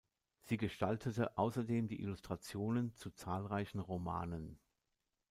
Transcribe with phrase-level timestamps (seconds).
[0.41, 4.57] Sie gestaltete außerdem die Illustrationen zu zahlreichen Romanen.